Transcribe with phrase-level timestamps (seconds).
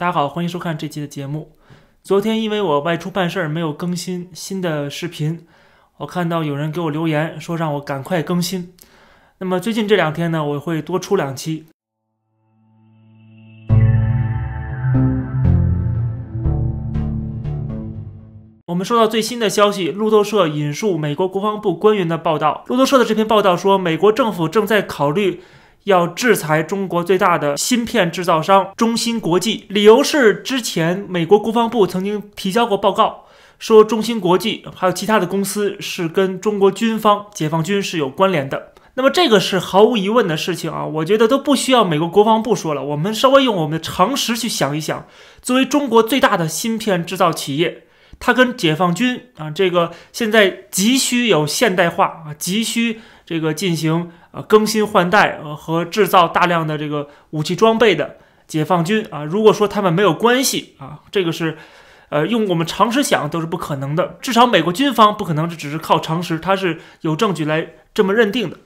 [0.00, 1.52] 大家好，欢迎收看这期的节目。
[2.02, 5.46] 昨天因为我外出办事儿，没有更新新的视频，
[5.98, 8.72] 我看到有人给我留言说让我赶快更新。
[9.40, 11.66] 那么最近这两天呢，我会多出两期。
[18.68, 25.42] 我们收到最新的消息，路透社引述美国国防部官员的报道，路透社的这篇报道说，美国政府正在考虑。
[25.90, 33.24] 要制裁中国最大的芯片制造商中芯国际，理由是之前美国国防部曾经提交过报告，
[33.58, 38.72] 说中芯国际还有其他的公司是跟中国军方、解放军是有关联的。
[38.94, 45.06] 那么这个是毫无疑问的事情啊，我觉得都不需要美国国防部说了，我们稍微用我们的常识去想一想，
[45.42, 47.84] 作为中国最大的芯片制造企业，
[48.18, 54.10] 它跟解放军啊，这个现在急需有现代化啊，急需这个进行。
[54.32, 58.16] 啊，更新换代呃和制造大量的这个武器装备的
[58.46, 61.58] 解放军啊，如果说他们没有关系啊，这个是，
[62.10, 64.18] 呃，用我们常识想都是不可能的。
[64.20, 68.56] 至少美国军方不可能只是靠常识，他是有证据来这么认定的。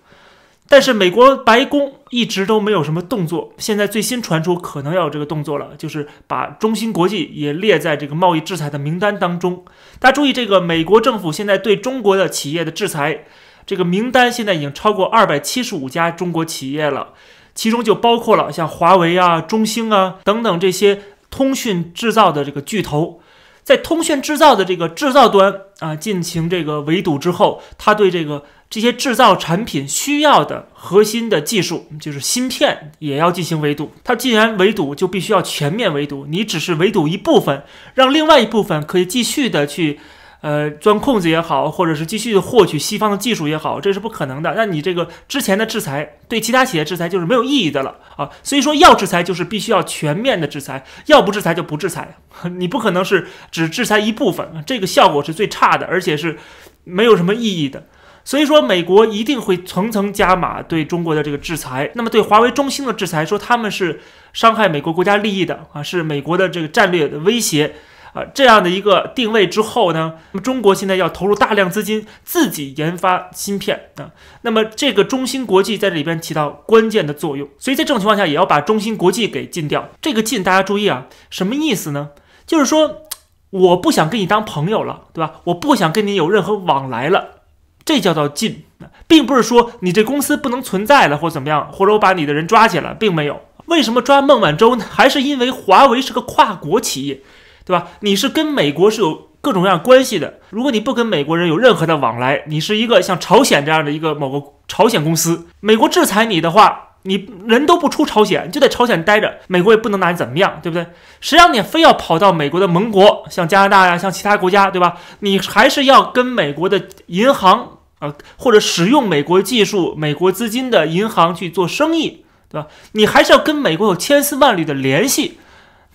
[0.67, 9.65] 但是美国白宫一直都没有什么动作，现在最新传出可能要有这个动作了，就是把中芯国际也列在这个贸易制裁的名单当中。
[9.99, 13.25] 大家注意，这个美国政府现在对中国的企业的制裁。
[13.67, 17.15] 这个名单现在已经超过二百七十五家中国企业了，
[17.55, 23.21] 其中就包括了像华为啊、中兴啊等等这些通讯制造的这个巨头，
[23.63, 33.91] 在通讯制造的这个制造端啊进行这个围堵之后，它对这个这些制造产品需要的核心的技术，就是芯片也要进行围堵。
[34.05, 37.63] 它既然围堵，就必须要全面围堵，你只是围堵一部分，
[37.95, 39.99] 让另外一部分可以继续的去。
[40.47, 44.53] 呃，钻空子也好，或者是继续获取西方的技术也好，这是不可能的。
[44.55, 48.29] 那你这个之前的制裁对其他企业制裁就是没有意义的了啊。
[48.43, 52.19] 所以说要制裁就是必须要全面的制裁，要不制裁就不制裁。
[52.59, 56.37] 你不可能是只制裁一部分，这个效果是最差的，而且是
[56.85, 57.87] 没有什么意义的。
[58.23, 61.91] 所以说美国一定会层层加码对中国的这个制裁。
[61.95, 64.03] 那么对华为、中兴的制裁，说他们是
[64.35, 67.77] 伤害美国国家利益的啊，是美国的这个战略的威胁。
[68.15, 79.91] 啊，这样的一个定位之后呢，那么中国现在要投入大量资金自己研发芯片啊，那么这个中芯国际在这里边起到关键的作用，所以在这种情况下也要把中芯国际给禁掉。
[80.01, 82.11] 这个禁大家注意啊，什么意思呢？
[82.47, 83.03] 就是说
[83.51, 85.41] 我不想跟你当朋友了，对吧？
[85.45, 87.41] 我不想跟你有任何往来了，
[87.85, 88.65] 这叫做禁，
[89.09, 93.41] 并不是说你这公司不能存在了或怎么样，或者我把你的人抓起来，并没有。
[93.67, 94.85] 为什么抓孟晚舟呢？
[94.89, 97.21] 还是因为华为是个跨国企业。
[97.65, 97.89] 对吧？
[98.01, 100.41] 你是跟美国是有各种各样关系的。
[100.51, 110.87] 如果你不跟美国人有任何的往来，你是一个像朝鲜这样的一个某个朝鲜公司，美国制裁你的话，你人都不出朝鲜，就在朝鲜待着，美国也不能拿你怎么样，对不对？
[111.21, 114.97] 谁让你非要跑到美国的盟国，像加拿大呀，像其他国家，对吧？
[115.21, 122.69] 你还是要跟美国的银行啊，或者使用美国技术、美国资金的银行去做生意，对吧？
[122.93, 125.39] 你还是要跟美国有千丝万缕的联系。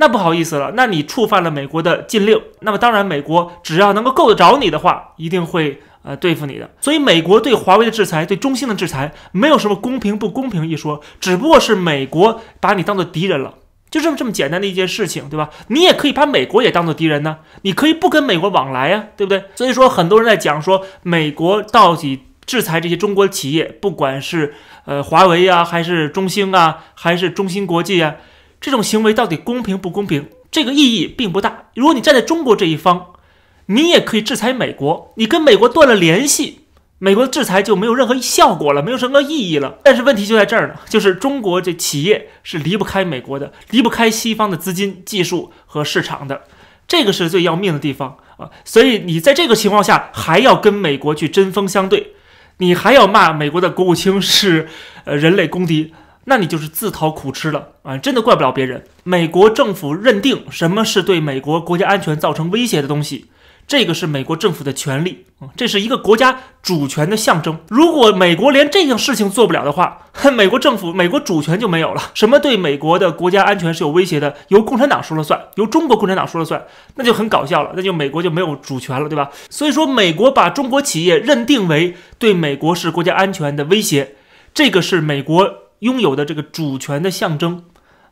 [0.01, 6.69] 那不好意思了，那你触犯了美国的禁令，那么当然美国只要能够够得着你的话，一定会呃对付你的。
[6.79, 13.55] 所以美国对华为的制裁，对中兴的制裁，没有什么公平不公平一说，只不过是美国把你当做敌人了，
[13.91, 15.49] 就这么这么简单的一件事情，对吧？
[15.67, 19.43] 你也可以把美国也当做敌人呢，你可以不跟美国往来呀，对不对？
[19.53, 24.53] 所以说很多人在讲说，美国到底制裁这些中国企业，不管是
[24.85, 28.15] 呃华为呀，还是中兴啊，还是中芯国际啊。
[28.61, 30.27] 这种行为到底公平不公平？
[30.51, 31.65] 这个意义并不大。
[31.75, 33.07] 如果你站在中国这一方，
[33.67, 36.61] 你也可以制裁美国，你跟美国断了联系，
[36.97, 39.77] 美国的制裁就没有任何效果了，没有任何意义了。
[39.83, 46.41] 但是问题就在这儿呢，就是中国这企业是离不开美国的，离不开西方的资金、技术和市场的，
[46.87, 48.49] 这个是最要命的地方啊！
[48.65, 52.13] 所以你在这个情况下还要跟美国去针锋相对，
[52.57, 54.67] 你还要骂美国的国务卿是
[55.05, 55.93] 呃人类公敌。
[56.29, 57.97] 那你就是自讨苦吃了啊！
[57.97, 58.83] 真的怪不了别人。
[59.03, 63.25] 美国政府认定什么是对美国国家安全造成威胁的东西，
[63.67, 67.57] 这个是美国政府的权利啊，这是一个国家主权的象征。
[67.69, 72.11] 如果美国连这件事情做不了的话， 美国政府、美国主权就没有了。
[72.13, 76.63] 什么对美国的国家安全是有威胁的，由共产党说了算，由中国共产党说了算，
[76.93, 79.31] 那就很搞笑了，那就美国就没有主权了，对吧？
[79.49, 84.13] 所以说，美国把中国企业认定为对美国是国家安全的威胁，
[84.53, 85.68] 这个是美国。
[85.79, 87.63] 拥有的这个主权的象征，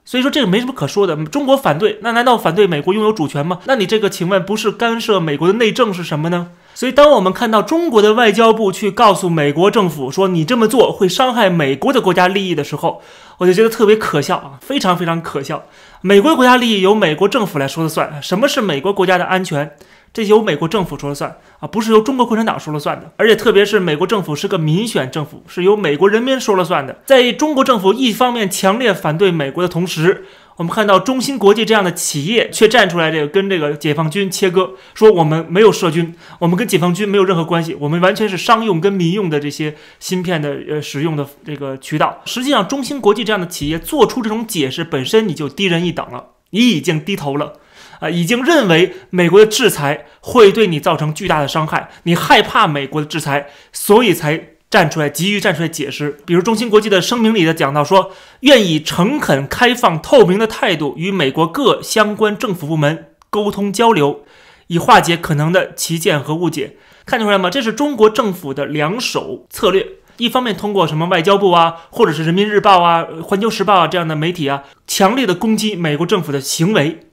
[0.05, 1.15] 所以说这个没什么可说的。
[1.25, 3.59] 中国反对，那难道反对美国拥有主权吗？
[3.65, 6.49] 那你这个请问不是干涉美国的内政是什么呢？
[6.73, 13.01] 所以当我们看到中国的外交部去告诉美国政府说你这么做会伤害美国的国家利益的时候，
[13.39, 15.63] 我就觉得特别可笑啊，非常非常可笑
[16.01, 18.21] 美国国家利益由美国政府来说了算。
[18.21, 19.75] 什么是美国国家的安全？
[20.13, 23.11] 这由美国政府说了算啊，不是由中国共产党说了算的。
[23.17, 26.99] 而且特别是美国政府是个民选政府，是由美国人民说了算的。
[27.05, 30.25] 在中国政府一方面强烈反对美国的同时，
[30.55, 42.23] 我们看到中芯国际这样的企业却站出来，这个跟这个解放军切割，说我们没有涉军，我们跟解放军没有任何关系，我们完全是商用跟民用的这些芯片的呃使用的这个渠道。
[42.25, 47.53] 实际上，中芯国际这样的企业做出这种解释本身，你就低人一等了，你已经低头了。
[47.99, 56.17] 啊，已经认为美国的制裁会对你造成巨大的伤害，你害怕美国的制裁，所以才站出来，急于站出来解释。
[56.25, 58.11] 比如中芯国际的声明里的讲到说，
[58.41, 64.25] 愿以诚恳、开放、透明的态度与美国各相关政府部门沟通交流，
[64.67, 66.75] 以化解可能的歧见和误解。
[67.05, 67.49] 看出来吗？
[67.49, 77.06] 这是中国政府的两手策略，一方面通过什么外交部啊，或者是人民日报啊、环球时报啊这样的媒体啊，强烈的攻击美国政府的行为。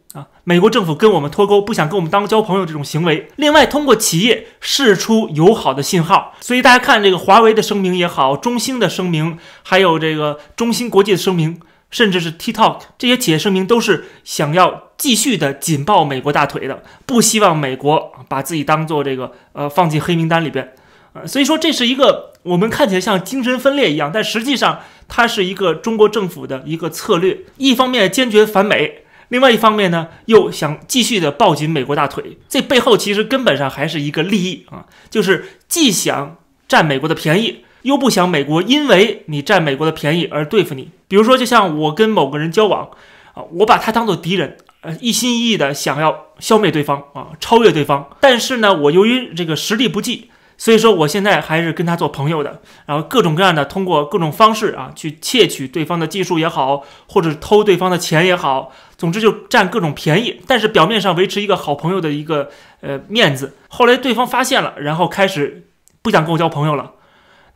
[0.47, 3.29] 美国政府跟我们脱钩，不想跟我们当交朋友这种行为。
[3.37, 6.35] 另外，通过企业释出友好的信号。
[6.39, 11.59] 所以大家看这个华为的声明也好，中兴的声明，还有这个中芯国际的声明，
[11.91, 20.75] 甚至是 TikTok 这些企业声明，都是想要继续的紧抱美国大腿的，不希望美国把自己当做这个呃放进黑名单里边。
[21.15, 29.04] 呃，所以说这是一个我们看起来像精神分裂一样，但实际上它是一个中国政府的一个策略，一方面坚决反美。
[29.29, 36.37] 另外一方面呢，又想继续的抱紧美国大腿，这背后其实根本上还是一个利益啊，就是既想
[36.69, 40.91] 占美国的便宜，又不想美国因为你占美国的便宜而对付你。
[41.09, 42.91] 比如说，就像我跟某个人交往
[43.35, 48.09] 啊，我把他当做敌人，呃，一心一意的想要消灭对方啊，超越对方。
[48.21, 50.31] 但是呢，我由于这个实力不济。
[50.57, 60.41] 所以说，我现在还是跟他做朋友的，然后各种各样的通过各种方式啊，去窃取对方的技术也好，或者偷对方的钱也好，总之就占各种便宜。
[60.47, 63.57] 但是表面上维持一个好朋友的一个呃面子。
[63.69, 65.67] 后来对方发现了，然后开始
[66.03, 66.93] 不想跟我交朋友了。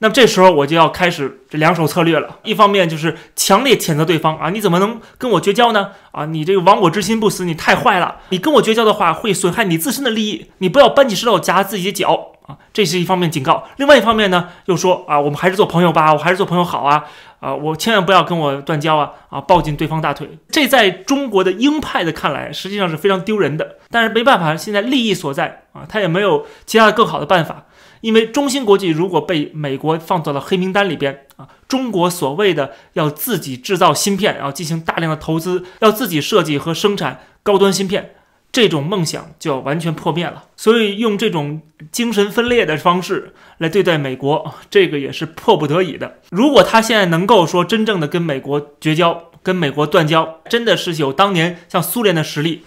[0.01, 2.39] 那么这时候我就要开始这两手策略了。
[2.45, 5.91] 一方面就是强烈谴责对方啊，你怎么能跟我绝交呢？
[6.13, 8.19] 啊，你这个亡我之心不死，你太坏了。
[8.29, 10.47] 你跟我绝交的话，会损害你自身的利益。
[10.59, 12.33] 你不要搬起石头砸自己的脚。
[12.49, 17.05] 啊，这是一方面警告，另外一方面呢，又说啊，我们还是做朋友吧，我还是做朋友好啊，
[17.41, 27.67] 啊，我千万不要跟我断交啊，啊，抱紧对方大腿，这在中国的鹰派的看来，实际上是非常丢人的，但是没办法，现在利益所在啊，他也没有其他的更好的办法，
[28.01, 38.15] 因为中芯国际如果被美国放到了黑名单里边啊，中国所谓的要自己制造芯片，要进行大量的投资，要自己设计和生产高端芯片。
[38.51, 41.61] 这种梦想就要完全破灭了，所以用这种
[41.93, 46.19] 精神分裂的方式来对待美国，这个也是迫不得已的。
[46.31, 52.65] 如果他现在能够说真正的跟美国绝交，跟美国断交，真的是有当年像苏联的实力。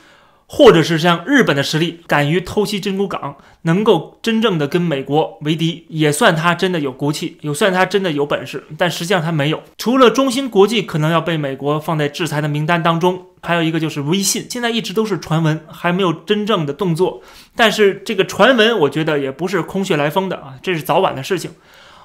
[0.53, 8.65] 或者是像日本的实力，敢于偷袭珍珠港，能够真正的跟美国为敌，也算他真的有骨气，也算他真的有本事。
[8.77, 9.63] 但实际上他没有。
[9.77, 17.21] 除了中芯国际可能要被美国放在制裁的名单当中，还有一个就是微信，现在一直都是传闻，还没有真正的动作。
[17.55, 21.51] 但是这个传闻，我觉得也不是空穴来风的啊，这是早晚的事情。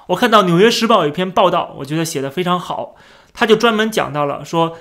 [0.05, 2.95] 我看到《纽约时报》有一篇报道，我觉得写的非常好，
[3.33, 4.77] 他就专门讲到了说。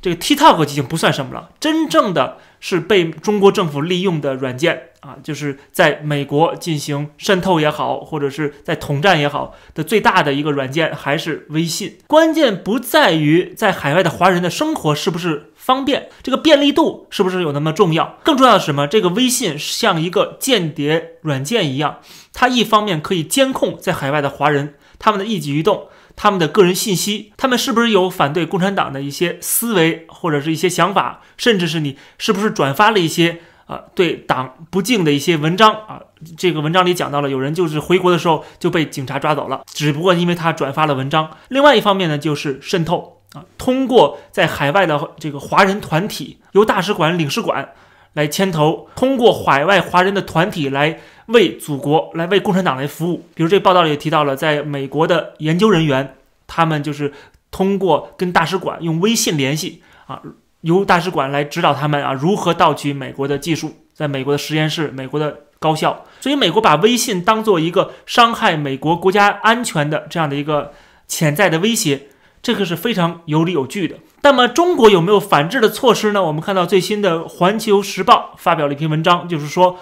[0.00, 11.98] 这个 TikTok 已经不算什么了，真正的是被中国政府利用的软件啊，就是在美国进行渗透也好，或者是在统战也好的最大的一个软件还是微信。
[12.06, 18.18] 关键不在于在海外的华人的生活是不是方便，这个便利度是不是有那么重要？
[18.22, 18.86] 更重要的是什么？
[18.86, 21.98] 这个微信像一个间谍软件一样，
[22.32, 25.88] 它一方面可以监控在海外的华人他们的一举一动。
[26.20, 36.02] 他们的个人信息，他们是不是有反对共产党的一些思维或者是一些想法，甚至是你是不是转发了一些啊对党不敬的一些文章啊？
[36.36, 41.30] 这个文章里讲到了，有人就是回国的时候就被警察抓走了，只不过因为他转发了文章。
[41.46, 47.68] 另外一方面呢，就是渗透啊，通过在海外的这个华人团体，由大使馆、领事馆
[48.14, 50.98] 来牵头，通过海外华人的团体来。
[51.28, 56.16] 为祖国来为共产党来服务，比如这报道里也提到了，在美国的研究人员，
[56.46, 57.12] 他们就是
[57.50, 60.22] 通过跟大使馆用微信联系啊，
[60.62, 66.06] 由大使馆来指导他们啊如何盗取美国的技术，在美国的实验室、美国的高校。
[66.20, 70.72] 所以美国把微信当做一个伤害美国国家安全的这样的一个
[71.06, 72.08] 潜在的威胁，
[72.40, 73.96] 这个是非常有理有据的。
[74.22, 76.24] 那么中国有没有反制的措施呢？
[76.24, 79.76] 我们看到最新的《环球时报》发表了一篇文章，就是说。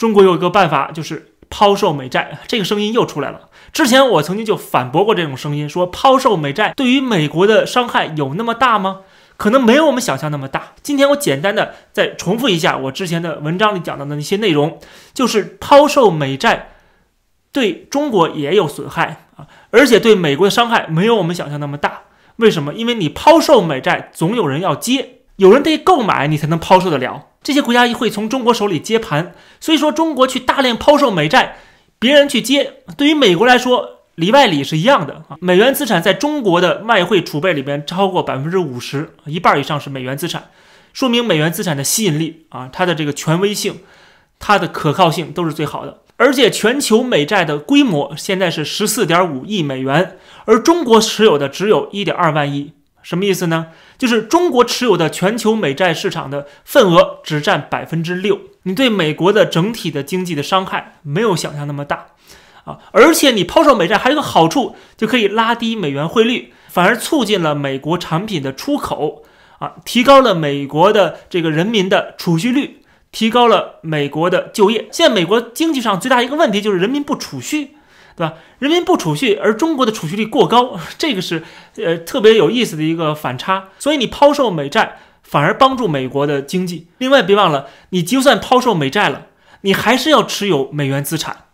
[0.00, 2.38] 中国有一个办法，就是抛售美债。
[2.46, 3.50] 这个声音又出来了。
[3.70, 9.00] 之前我曾经就反驳过这种声音，说抛售美债对于美国的伤害有那么大吗？
[9.36, 10.72] 可能没有我们想象那么大。
[10.82, 14.78] 今天我简单的再重复一下我之前的文章里讲到的那些内容，
[15.12, 16.70] 就是抛售美债
[17.52, 22.04] 对中国也有损害啊，而且对美国的伤害没有我们想象那么大。
[22.36, 22.72] 为什么？
[22.72, 27.26] 因为你抛售美债，总有人要接，有人得购买，你才能抛售得了。
[27.42, 31.56] 这些国家会从中国手里接盘，所以说中国去大量抛售美债，
[31.98, 35.36] 别人去接，对于美国来说里外里是一样的啊。
[35.40, 40.50] 美元资产在中国的外汇储备里边超过百分之五十，一半以上是美元资产，
[40.92, 43.80] 说明美元资产的吸引力啊，它的这个权威性，
[44.38, 46.02] 它的可靠性都是最好的。
[46.18, 52.74] 而且全球美债的规模现在是十四点五亿美元，而中国持有的只有一点二万亿。
[53.02, 53.68] 什么意思呢？
[53.96, 62.08] 就是中国持有的全球美债市场的份额只占百分之六，你对美国的整体的经济的伤害没有想象那么大
[62.64, 62.78] 啊！
[62.92, 69.24] 而且你抛售美债还有个好处，就可以拉低美元汇率，反而促进了美国产品的出口
[69.58, 74.88] 啊，提高了美国的这个人民的储蓄率，提高了美国的就业。
[74.92, 77.76] 现在美国经济上最大一个问题就是人民不储蓄。
[78.16, 78.34] 对吧？
[78.58, 81.42] 人民不储蓄，而中国的储蓄率过高， 这个是
[81.76, 83.68] 呃特别有意思的一个反差。
[83.78, 86.88] 所以你抛售美债反而帮助美国的经济。
[86.98, 89.26] 另外，别忘了，你就算抛售美债了，
[89.62, 91.44] 你还是要持有美元资产。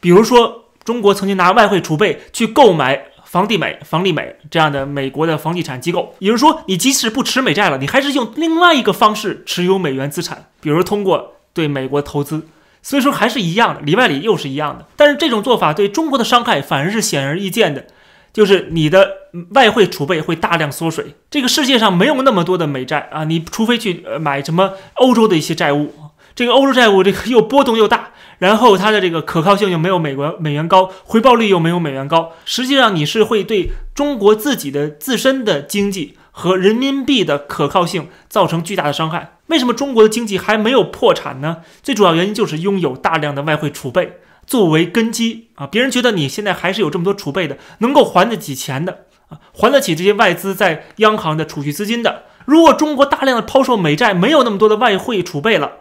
[0.00, 6.14] 比如说，中国曾经拿外汇储备去购买房地美、房利美这样的美国的房地产机构。
[6.18, 12.46] 也就是说，你即使不持美债了，你还是用另外一个方式持有美元资产，比如通过对美国投资。
[12.84, 14.86] 所以说还是一样的，里外里又是一样的。
[14.94, 17.86] 但是这种做法对中国的伤害反而是显而易见的，
[18.32, 19.10] 就是你的
[19.50, 21.16] 外汇储备会大量缩水。
[21.30, 25.92] 这个世界上没有那么多的美债啊，你除非去买什么欧洲的一些债务，
[26.36, 36.16] 这个欧洲债务这个又波动又大，然后它的这个可靠性又没有美国美元高，回报率又没有美元高，实际上你是会对中国自己的自身的经济。
[36.36, 39.33] 和人民币的可靠性造成巨大的伤害。
[39.48, 41.58] 为什么中国的经济还没有破产呢？
[41.82, 45.66] 最主要原因就是拥有大量的外汇储备作为根基啊！
[45.66, 52.22] 别人觉得你现在还是有这么多储备的，能够还得起钱的啊，还得起这些外资在央行的储蓄资金的。
[52.46, 55.72] 如果中国大量的抛售美债，没有那么多的外汇储备了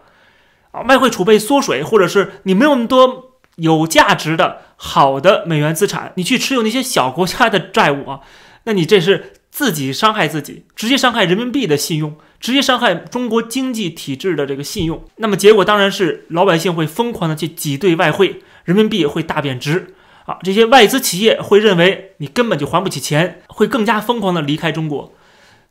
[0.72, 8.20] 啊，外汇储备缩水，或者是你没有那么多有价值的好的美元资产，你去持有那些小国家的债务啊，
[8.65, 9.34] 那你这是。
[9.53, 15.02] 自己伤害自己，直接伤害人民币的信用，直接伤害中国经济体制的这个信用。
[15.16, 19.96] 那么结果当然是老百姓会疯狂的去挤兑外汇，人民币会大贬值
[20.26, 20.40] 啊！
[20.44, 25.14] 这些外资企业会认为你根本就还不起钱，会更加疯狂的离开中国。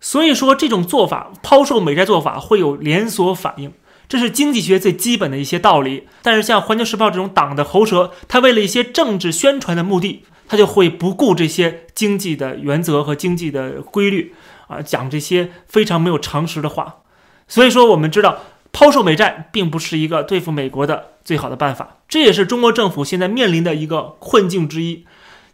[0.00, 3.71] 所以说这种做法，抛售美债做法会有连锁反应，
[4.09, 6.05] 这是经济学最基本的一些道理。
[6.23, 10.25] 但是像《环球时报》这种党的喉舌，他为了一些政治宣传的目的。
[10.49, 14.35] 他就会不顾这些经济的原则和经济的规律
[14.73, 17.02] 啊，讲这些非常没有常识的话。
[17.47, 18.38] 所以说，我们知道
[18.73, 25.05] 抛售美债并不是一个对付美国的最好的办法，这也是中国政府现在面临的一个困境之一，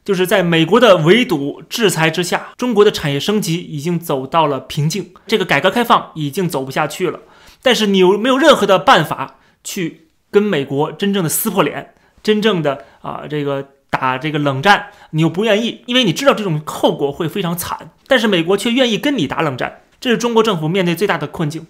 [0.04, 7.20] 就是在美国的围堵制裁之下，中国的产业升级已经走到了瓶颈，这个改革开放已经走不下去了。
[7.60, 13.70] 但是你有没有任何的办法去跟美国真正的撕破脸，真正的啊这个？
[13.90, 17.90] 打这个冷战，你又不愿意，因为你知道这种后果会非常惨。
[18.06, 21.66] 但是美国却愿意跟你打冷战，这是中国政府面对最大的困境，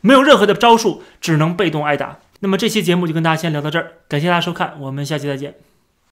[0.00, 2.18] 没有任何的招数，只能被动挨打。
[2.40, 5.67] 那么这期节目就跟大家先聊到这儿，感谢大家收看，我们下期再见。